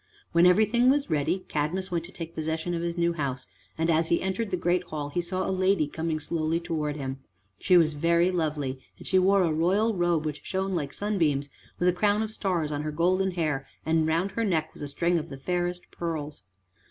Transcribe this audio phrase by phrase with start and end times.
[0.31, 3.45] When everything was ready, Cadmus went to take possession of his new house,
[3.77, 7.19] and, as he entered the great hall, he saw a lady coming slowly towards him.
[7.59, 11.87] She was very lovely and she wore a royal robe which shone like sunbeams, with
[11.87, 15.19] a crown of stars on her golden hair, and round her neck was a string
[15.19, 16.41] of the fairest pearls.